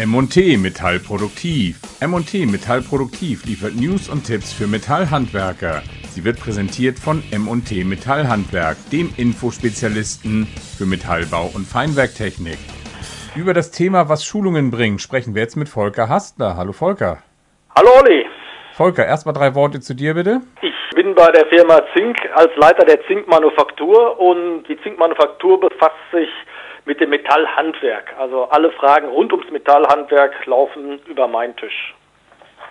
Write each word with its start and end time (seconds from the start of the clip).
M&T 0.00 0.56
Metallproduktiv. 0.56 1.78
M&T 2.00 2.46
Metallproduktiv 2.46 3.44
liefert 3.44 3.74
News 3.76 4.08
und 4.08 4.24
Tipps 4.24 4.50
für 4.50 4.66
Metallhandwerker. 4.66 5.82
Sie 6.08 6.24
wird 6.24 6.40
präsentiert 6.40 6.98
von 6.98 7.22
M&T 7.30 7.84
Metallhandwerk, 7.84 8.78
dem 8.90 9.12
Infospezialisten 9.18 10.46
für 10.78 10.86
Metallbau 10.86 11.50
und 11.54 11.66
Feinwerktechnik. 11.66 12.56
Über 13.36 13.52
das 13.52 13.72
Thema, 13.72 14.08
was 14.08 14.24
Schulungen 14.24 14.70
bringen, 14.70 14.98
sprechen 14.98 15.34
wir 15.34 15.42
jetzt 15.42 15.56
mit 15.56 15.68
Volker 15.68 16.08
Hastler. 16.08 16.56
Hallo 16.56 16.72
Volker. 16.72 17.18
Hallo 17.76 17.90
Olli. 18.00 18.24
Volker, 18.72 19.04
erstmal 19.04 19.34
drei 19.34 19.54
Worte 19.54 19.80
zu 19.80 19.92
dir 19.92 20.14
bitte. 20.14 20.40
Ich 20.62 20.96
bin 20.96 21.14
bei 21.14 21.30
der 21.30 21.44
Firma 21.48 21.78
Zink 21.94 22.16
als 22.36 22.56
Leiter 22.56 22.86
der 22.86 23.04
Zinkmanufaktur 23.06 24.18
und 24.18 24.62
die 24.62 24.80
Zinkmanufaktur 24.80 25.60
befasst 25.60 26.00
sich 26.10 26.30
mit 26.86 27.00
dem 27.00 27.10
Metallhandwerk. 27.10 28.14
Also 28.18 28.44
alle 28.44 28.70
Fragen 28.72 29.08
rund 29.08 29.32
ums 29.32 29.50
Metallhandwerk 29.50 30.46
laufen 30.46 31.00
über 31.06 31.28
meinen 31.28 31.56
Tisch. 31.56 31.94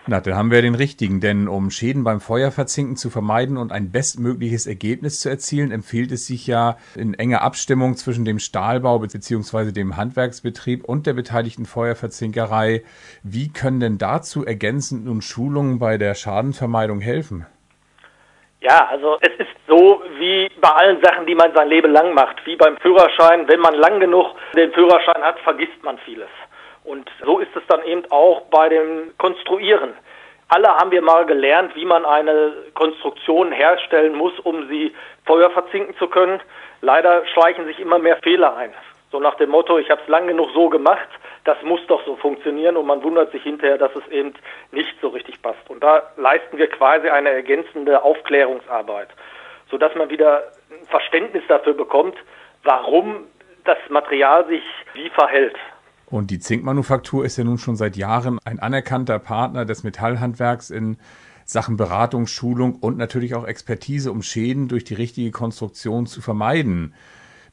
Na, 0.08 0.22
dann 0.22 0.36
haben 0.36 0.50
wir 0.50 0.64
den 0.64 0.74
richtigen, 0.76 1.20
denn 1.20 1.48
um 1.48 1.70
Schäden 1.70 2.04
beim 2.04 2.20
Feuerverzinken 2.20 2.96
zu 2.96 3.12
vermeiden 3.12 3.58
und 3.58 3.72
ein 3.72 3.92
bestmögliches 3.92 4.66
Ergebnis 4.66 5.20
zu 5.20 5.30
erzielen, 5.30 5.72
empfiehlt 5.72 6.12
es 6.12 6.26
sich 6.26 6.48
ja 6.48 6.78
in 6.96 7.14
enger 7.14 7.44
Abstimmung 7.44 7.96
zwischen 7.96 8.26
dem 8.26 8.40
Stahlbau 8.40 8.98
bzw. 8.98 9.72
dem 9.72 9.98
Handwerksbetrieb 9.98 10.84
und 10.84 11.06
der 11.06 11.14
beteiligten 11.14 11.66
Feuerverzinkerei. 11.66 12.84
Wie 13.22 13.54
können 13.54 13.80
denn 13.80 13.98
dazu 14.00 14.44
ergänzend 14.44 15.06
nun 15.06 15.22
Schulungen 15.22 15.78
bei 15.78 16.00
der 16.00 16.16
Schadenvermeidung 16.16 17.02
helfen? 17.02 17.46
Ja, 18.70 18.88
also 18.92 19.18
es 19.22 19.34
ist 19.40 19.56
so 19.68 20.04
wie 20.20 20.48
bei 20.62 20.70
allen 20.70 21.02
Sachen, 21.02 21.26
die 21.26 21.34
man 21.34 21.52
sein 21.56 21.70
Leben 21.70 21.92
lang 21.92 22.14
macht, 22.14 22.46
wie 22.46 22.56
beim 22.56 22.78
Führerschein. 22.78 23.48
Wenn 23.48 23.62
man 23.62 23.74
lang 23.74 24.00
genug 24.00 24.36
den 24.56 24.72
Führerschein 24.74 25.24
hat, 25.24 25.40
vergisst 25.40 25.82
man 25.82 25.98
vieles. 26.06 26.30
Und 26.84 27.10
so 27.26 27.40
ist 27.40 27.56
es 27.56 27.64
dann 27.68 27.84
eben 27.86 28.04
auch 28.12 28.42
bei 28.52 28.70
dem 28.70 29.18
Konstruieren. 29.18 29.96
Alle 30.50 30.68
haben 30.68 30.92
wir 30.92 31.02
mal 31.02 31.26
gelernt, 31.26 31.76
wie 31.76 31.86
man 31.86 32.06
eine 32.06 32.54
Konstruktion 32.76 33.52
herstellen 33.52 34.14
muss, 34.14 34.40
um 34.42 34.68
sie 34.68 34.94
Feuer 35.26 35.50
verzinken 35.50 35.98
zu 35.98 36.08
können. 36.08 36.40
Leider 36.82 37.26
schleichen 37.26 37.66
sich 37.66 37.80
immer 37.80 37.98
mehr 37.98 38.18
Fehler 38.18 38.56
ein. 38.56 38.72
So 39.12 39.20
nach 39.20 39.36
dem 39.36 39.50
Motto, 39.50 39.80
ich 39.80 39.90
habe 39.90 40.02
es 40.02 40.08
lang 40.08 40.28
genug 40.28 40.50
so 40.54 40.70
gemacht, 40.70 41.08
das 41.44 41.58
muss 41.64 41.80
doch 41.88 42.06
so 42.06 42.16
funktionieren 42.16 42.78
und 42.78 42.86
man 42.86 43.02
wundert 43.02 43.32
sich 43.32 43.42
hinterher, 43.42 43.78
dass 43.78 43.92
es 43.96 44.08
eben 44.12 44.34
nicht 44.72 44.94
so 45.02 45.08
richtig 45.08 45.42
passt. 45.42 45.68
Und 45.70 45.82
da 45.84 46.04
leisten 46.18 46.58
wir 46.58 46.68
quasi 46.68 47.10
eine 47.10 47.30
ergänzende 47.30 48.04
Aufklärungsarbeit, 48.04 49.10
sodass 49.72 49.96
man 49.96 50.10
wieder 50.10 50.44
ein 50.70 50.86
Verständnis 50.88 51.44
dafür 51.48 51.74
bekommt, 51.74 52.16
warum 52.64 53.26
das 53.66 53.78
Material 53.90 54.46
sich 54.48 54.64
wie 54.94 55.10
verhält. 55.10 55.56
Und 56.06 56.32
die 56.32 56.40
Zinkmanufaktur 56.40 57.26
ist 57.26 57.38
ja 57.38 57.44
nun 57.44 57.58
schon 57.58 57.76
seit 57.76 57.96
Jahren 57.96 58.40
ein 58.44 58.60
anerkannter 58.60 59.20
Partner 59.20 59.66
des 59.66 59.84
Metallhandwerks 59.84 60.70
in 60.70 60.98
Sachen 61.46 61.78
Beratung, 61.78 62.28
Schulung 62.28 62.76
und 62.80 62.98
natürlich 62.98 63.34
auch 63.34 63.46
Expertise, 63.46 64.12
um 64.12 64.22
Schäden 64.22 64.68
durch 64.68 64.84
die 64.84 64.94
richtige 64.94 65.32
Konstruktion 65.32 66.06
zu 66.06 66.22
vermeiden. 66.22 66.94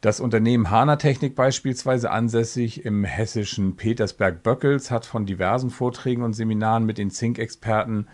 Das 0.07 0.21
Unternehmen 0.21 0.71
Hana 0.71 0.95
Technik 0.95 1.35
beispielsweise 1.35 2.13
ansässig 2.13 2.85
im 2.85 3.03
hessischen 3.03 3.77
Petersberg-Böckels 3.77 4.93
hat 4.93 5.05
von 5.05 5.27
diversen 5.27 5.69
Vorträgen 5.69 6.23
und 6.23 6.33
Seminaren 6.33 6.87
mit 6.87 6.97
den 6.97 7.11
Zinkexperten 7.11 8.09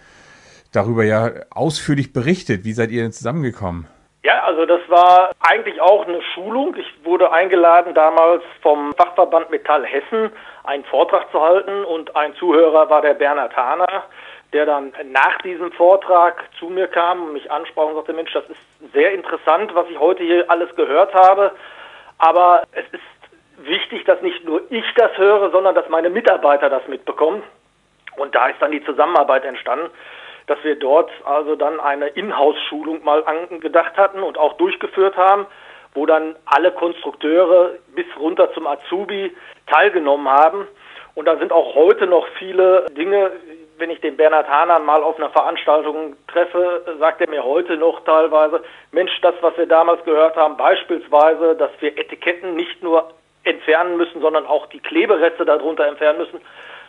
darüber 0.73 1.05
ja 1.05 1.33
ausführlich 1.51 2.15
berichtet. 2.15 2.65
Wie 2.65 2.73
seid 2.73 2.93
ihr 2.93 3.03
denn 3.03 3.13
zusammengekommen? 3.13 3.89
Ja, 4.23 4.43
also 4.43 4.65
das 4.65 4.81
war 4.89 5.33
eigentlich 5.41 5.83
auch 5.83 6.07
eine 6.09 6.23
Schulung. 6.35 6.75
Ich 6.77 7.05
wurde 7.05 7.31
eingeladen 7.31 7.93
damals 7.93 8.43
vom 8.63 8.95
Fachverband 8.95 9.51
Metall 9.51 9.85
Hessen, 9.85 10.31
einen 10.65 10.85
Vortrag 10.85 11.31
zu 11.31 11.43
halten 11.43 11.85
und 11.85 12.17
ein 12.17 12.35
Zuhörer 12.37 12.89
war 12.89 13.03
der 13.03 13.13
Bernhard 13.13 13.55
Hahner, 13.55 14.05
der 14.55 14.65
dann 14.65 14.95
nach 15.11 15.37
diesem 15.43 15.71
Vortrag 15.73 16.43
zu 16.59 16.71
mir 16.71 16.87
kam 16.87 17.23
und 17.23 17.33
mich 17.35 17.51
ansprach 17.51 17.89
und 17.89 17.97
sagte, 17.97 18.15
Mensch, 18.15 18.33
das 18.33 18.45
ist 18.49 18.93
sehr 18.95 19.13
interessant, 19.13 19.75
was 19.75 19.87
ich 19.91 19.99
heute 19.99 20.23
hier 20.23 20.51
alles 20.51 20.75
gehört 20.75 21.13
habe, 21.13 21.53
aber 22.23 22.63
es 22.73 22.85
ist 22.93 23.67
wichtig, 23.67 24.05
dass 24.05 24.23
nicht 24.23 24.45
nur 24.45 24.63
ich 24.71 24.85
das 24.97 25.17
höre, 25.19 25.51
sondern 25.51 25.75
dass 25.75 25.89
meine 25.89 26.11
Mitarbeiter 26.11 26.71
das 26.71 26.87
mitbekommen. 26.89 27.43
Und 28.17 28.35
da 28.35 28.49
ist 28.49 28.61
dann 28.61 28.73
die 28.73 28.85
Zusammenarbeit 28.85 29.45
entstanden 29.45 29.91
dass 30.47 30.63
wir 30.65 30.77
dort 30.77 31.11
also 31.25 31.57
dann 31.57 31.81
eine 31.81 32.09
Inhouse-Schulung 32.09 33.05
mal 33.05 33.25
angedacht 33.25 33.97
hatten 33.97 34.23
und 34.23 34.39
auch 34.39 34.55
durchgeführt 34.55 35.17
haben, 35.17 35.47
wo 35.95 36.07
dann 36.07 36.37
alle 36.47 36.73
Konstrukteure 36.73 37.75
bis 37.95 38.07
runter 38.19 38.53
zum 38.53 38.67
Azubi 38.67 39.35
teilgenommen 39.67 40.29
haben. 40.29 40.67
Und 41.15 41.27
da 41.27 41.37
sind 41.37 41.53
auch 41.53 41.75
heute 41.75 42.07
noch 42.07 42.27
viele 42.39 42.87
Dinge, 42.97 43.31
wenn 43.83 43.91
ich 43.91 44.01
den 44.01 44.17
Bernhard 44.17 44.49
Hahn 44.49 44.87
mal 44.87 45.03
auf 45.03 45.17
einer 45.17 45.31
Veranstaltung 45.31 46.15
treffe, 46.29 46.85
sagt 47.01 47.21
er 47.21 47.29
mir 47.29 47.43
heute 47.43 47.77
noch 47.77 48.05
teilweise, 48.05 48.63
Mensch, 48.93 49.11
das, 49.23 49.35
was 49.41 49.57
wir 49.57 49.67
damals 49.67 50.05
gehört 50.05 50.37
haben, 50.37 50.57
beispielsweise, 50.57 51.57
dass 51.57 51.73
wir 51.81 51.99
Etiketten 51.99 52.55
nicht 52.55 52.81
nur 52.81 53.11
entfernen 53.43 53.97
müssen, 53.97 54.21
sondern 54.21 54.47
auch 54.47 54.67
die 54.67 54.79
Klebereste 54.79 55.45
darunter 55.45 55.85
entfernen 55.89 56.21
müssen, 56.21 56.39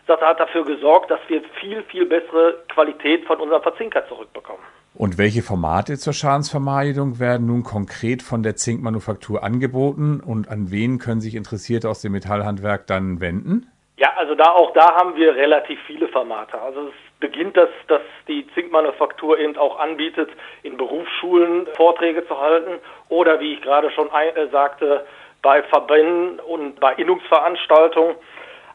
das 0.06 0.22
hat 0.22 0.40
dafür 0.40 0.66
gesorgt, 0.66 1.10
dass 1.10 1.20
wir 1.30 1.42
viel, 1.60 1.82
viel 1.82 2.06
bessere 2.06 2.60
Qualität 2.72 3.26
von 3.26 3.40
unserem 3.40 3.64
Verzinker 3.64 4.08
zurückbekommen. 4.08 4.62
Und 4.94 5.18
welche 5.18 5.42
Formate 5.42 5.98
zur 5.98 6.14
Schadensvermeidung 6.14 7.18
werden 7.18 7.48
nun 7.48 7.64
konkret 7.64 8.22
von 8.22 8.44
der 8.44 8.56
Zinkmanufaktur 8.56 9.44
angeboten 9.44 10.20
und 10.20 10.48
an 10.48 10.70
wen 10.70 11.00
können 11.00 11.22
sich 11.22 11.34
Interessierte 11.34 11.90
aus 11.90 12.02
dem 12.02 12.12
Metallhandwerk 12.12 12.86
dann 12.86 13.20
wenden? 13.20 13.73
Ja, 14.04 14.12
also 14.18 14.36
da 14.36 14.52
auch 14.52 14.74
da 14.74 14.96
haben 14.96 15.16
wir 15.16 15.34
relativ 15.34 15.80
viele 15.88 16.10
Formate. 16.10 16.62
Also 16.62 16.90
es 16.90 16.94
beginnt 17.22 17.56
das, 17.56 17.70
dass 17.88 18.02
die 18.28 18.46
Zinkmanufaktur 18.54 19.40
eben 19.40 19.56
auch 19.56 19.80
anbietet, 19.80 20.30
in 20.62 20.76
Berufsschulen 20.76 21.68
Vorträge 21.78 22.28
zu 22.28 22.38
halten 22.38 22.82
oder 23.08 23.40
wie 23.40 23.54
ich 23.54 23.62
gerade 23.62 23.90
schon 23.92 24.12
ein, 24.12 24.36
äh, 24.36 24.50
sagte, 24.50 25.06
bei 25.42 25.64
Verbänden 25.64 26.42
und 26.42 26.82
bei 26.82 26.92
Innungsveranstaltungen 26.96 28.18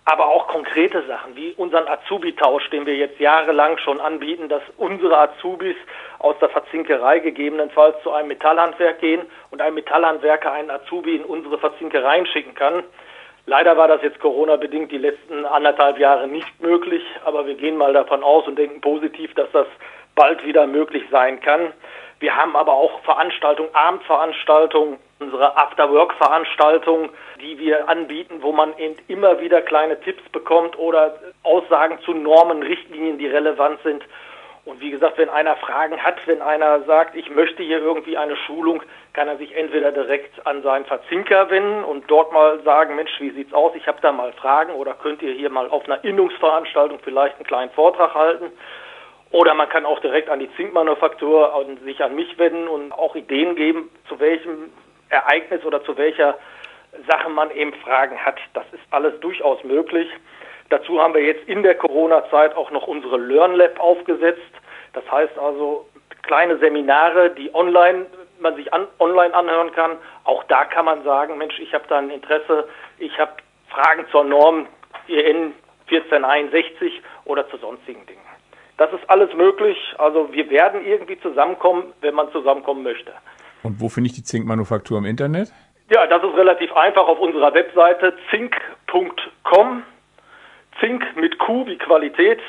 aber 0.07 0.29
auch 0.29 0.49
konkrete 0.49 1.03
Sachen 1.07 1.37
wie 1.37 1.53
unseren 1.59 1.87
Azubi-Tausch, 1.87 2.71
den 2.71 2.87
wir 2.87 2.97
jetzt 2.97 3.21
jahrelang 3.21 3.77
schon 3.77 4.01
anbieten, 4.01 4.49
dass 4.49 4.63
unsere 4.79 5.19
Azubis 5.19 5.77
aus 6.19 6.39
der 6.41 6.49
Verzinkerei 6.49 7.19
gegebenenfalls 7.19 8.03
zu 8.03 8.13
einem 8.13 8.29
Metallhandwerk 8.29 9.01
gehen 9.01 9.27
und 9.51 9.61
ein 9.61 9.75
Metallhandwerker 9.75 10.51
einen 10.51 10.71
Azubi 10.71 11.17
in 11.17 11.25
unsere 11.25 11.59
Verzinkereien 11.59 12.25
schicken 12.25 12.55
kann. 12.55 12.85
Leider 13.49 13.79
war 13.79 13.89
das 13.89 14.03
jetzt 14.03 14.21
Corona-bedingt 14.21 14.93
die 14.93 14.99
letzten 14.99 15.47
anderthalb 15.47 15.99
Jahre 15.99 16.29
nicht 16.29 16.61
möglich, 16.61 17.03
aber 17.25 17.47
wir 17.47 17.55
gehen 17.55 17.79
mal 17.79 17.95
davon 17.95 18.23
aus 18.23 18.47
und 18.47 18.59
denken 18.59 18.83
positiv, 18.83 19.33
dass 19.37 19.51
das 19.53 19.67
bald 20.15 20.45
wieder 20.45 20.67
möglich 20.67 21.05
sein 21.11 21.41
kann. 21.41 21.73
Wir 22.21 22.37
haben 22.37 22.55
aber 22.57 22.75
auch 22.75 23.01
Veranstaltungen, 23.05 23.71
Abendveranstaltungen, 23.73 24.99
unsere 25.19 25.57
After-Work-Veranstaltungen, 25.57 27.09
die 27.41 27.59
wir 27.59 27.89
anbieten, 27.89 28.43
wo 28.43 28.53
man 28.53 28.77
eben 28.77 28.97
immer 29.09 29.41
wieder 29.41 29.63
kleine 29.63 29.99
Tipps 29.99 30.29
bekommt 30.29 30.79
oder 30.79 31.19
Aussagen 31.43 32.01
zu 32.01 32.13
Normen, 32.13 32.63
Richtlinien, 32.63 33.17
die 33.17 33.29
relevant 33.29 33.81
sind. 33.83 34.05
Und 34.69 34.83
wie 34.83 34.91
gesagt, 34.91 35.17
wenn 35.17 35.31
einer 35.31 35.57
Fragen 35.57 35.97
hat, 36.05 36.19
wenn 36.27 36.43
einer 36.43 36.83
sagt, 36.83 37.17
ich 37.17 37.31
möchte 37.31 37.63
hier 37.63 37.79
irgendwie 37.79 38.19
eine 38.19 38.37
Schulung, 38.37 38.83
kann 39.15 39.27
er 39.27 39.39
sich 39.39 39.57
entweder 39.57 39.93
direkt 39.93 40.47
an 40.47 40.63
seinen 40.63 40.85
Verzinker 40.85 41.49
wenden 41.49 41.85
und 41.85 42.05
dort 42.11 42.35
mal 42.35 42.63
sagen, 42.65 42.95
Mensch, 42.95 43.19
wie 43.19 43.31
sieht's 43.31 43.55
aus? 43.55 43.73
Ich 43.77 43.87
habe 43.87 43.97
da 44.03 44.13
mal 44.13 44.31
Fragen 44.35 44.75
oder 44.75 44.93
könnt 44.93 45.23
ihr 45.23 45.33
hier 45.33 45.49
mal 45.49 45.71
auf 45.71 45.87
einer 45.87 46.05
Innungsveranstaltung 46.05 46.99
vielleicht 47.03 47.37
einen 47.37 47.47
kleinen 47.47 47.71
Vortrag 47.71 48.13
halten? 48.15 48.53
Oder 49.31 49.55
man 49.55 49.71
kann 49.71 49.87
auch 49.87 50.01
direkt 50.01 50.29
an 50.29 50.39
die 50.39 50.55
Zinkmanufaktur 50.57 51.55
und 51.57 51.83
sich 51.85 52.05
an 52.05 52.15
mich 52.15 52.39
wenden 52.39 52.69
und 52.69 52.93
auch 52.93 53.17
Ideen 53.17 53.57
geben, 53.57 53.89
zu 54.07 54.21
welchem 54.21 54.71
Ereignis 55.09 55.65
oder 55.65 55.83
zu 55.83 55.97
welcher 55.97 56.37
Sache 57.07 57.31
man 57.31 57.51
eben 57.53 57.73
Fragen 57.73 58.23
hat. 58.23 58.37
Das 58.53 58.67
ist 58.73 58.83
alles 58.91 59.19
durchaus 59.21 59.65
möglich. 59.65 60.11
Dazu 60.71 61.01
haben 61.01 61.15
wir 61.15 61.23
jetzt 61.23 61.49
in 61.49 61.63
der 61.63 61.75
Corona-Zeit 61.75 62.57
auch 62.57 62.71
noch 62.71 62.87
unsere 62.87 63.17
LearnLab 63.17 63.81
aufgesetzt. 63.81 64.53
Das 64.93 65.11
heißt 65.11 65.39
also 65.39 65.87
kleine 66.23 66.59
Seminare, 66.59 67.31
die 67.31 67.55
online 67.55 68.07
man 68.41 68.55
sich 68.57 68.73
an, 68.73 68.87
online 68.99 69.35
anhören 69.35 69.73
kann. 69.73 69.93
Auch 70.25 70.45
da 70.45 70.65
kann 70.65 70.85
man 70.85 71.03
sagen, 71.03 71.39
Mensch, 71.39 71.59
ich 71.59 71.75
habe 71.75 71.85
da 71.89 71.99
ein 71.99 72.11
Interesse, 72.11 72.69
ich 72.99 73.19
habe 73.19 73.33
Fragen 73.69 74.07
zur 74.11 74.25
Norm 74.25 74.67
EN 75.09 75.55
1461 75.91 77.03
oder 77.25 77.49
zu 77.49 77.57
sonstigen 77.57 78.05
Dingen. 78.07 78.21
Das 78.77 78.93
ist 78.93 79.09
alles 79.09 79.33
möglich. 79.35 79.77
Also 79.99 80.33
wir 80.33 80.49
werden 80.51 80.85
irgendwie 80.85 81.19
zusammenkommen, 81.21 81.93
wenn 82.01 82.15
man 82.15 82.31
zusammenkommen 82.31 82.83
möchte. 82.83 83.13
Und 83.63 83.81
wo 83.81 83.89
finde 83.89 84.09
ich 84.09 84.15
die 84.15 84.23
Zinkmanufaktur 84.23 84.99
im 84.99 85.05
Internet? 85.05 85.53
Ja, 85.91 86.07
das 86.07 86.23
ist 86.23 86.37
relativ 86.37 86.73
einfach 86.77 87.09
auf 87.09 87.19
unserer 87.19 87.53
Webseite 87.55 88.15
zink.com. 88.31 89.83
Zink 90.89 91.17
mit 91.17 91.39
Q 91.39 91.67
wie 91.67 91.77
Qualität. 91.77 92.41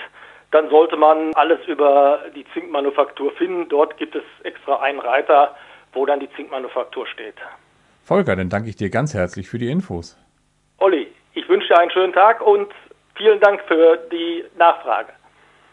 Dann 0.52 0.70
sollte 0.70 0.96
man 0.96 1.34
alles 1.36 1.60
über 1.68 2.20
die 2.36 2.46
Zinkmanufaktur 2.54 3.32
finden. 3.34 3.70
Dort 3.70 3.98
gibt 3.98 4.16
es 4.16 4.24
extra 4.44 4.80
einen 4.80 5.00
Reiter, 5.00 5.56
wo 5.94 6.06
dann 6.06 6.20
die 6.20 6.30
Zinkmanufaktur 6.36 7.06
steht. 7.08 7.36
Volker, 8.04 8.36
dann 8.36 8.50
danke 8.50 8.70
ich 8.70 8.76
dir 8.76 8.90
ganz 8.90 9.14
herzlich 9.14 9.50
für 9.50 9.60
die 9.60 9.70
Infos. 9.70 10.18
Olli, 10.78 11.08
ich 11.34 11.48
wünsche 11.48 11.68
dir 11.68 11.80
einen 11.80 11.92
schönen 11.92 12.14
Tag 12.14 12.42
und 12.42 12.72
Vielen 13.20 13.42
Dank 13.42 13.60
für 13.68 13.98
die 14.14 14.46
Nachfrage. 14.58 15.12